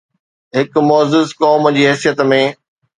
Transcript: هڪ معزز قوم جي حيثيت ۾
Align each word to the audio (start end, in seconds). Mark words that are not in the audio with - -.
هڪ 0.57 0.73
معزز 0.89 1.27
قوم 1.41 1.63
جي 1.77 1.83
حيثيت 1.91 2.29
۾ 2.35 2.45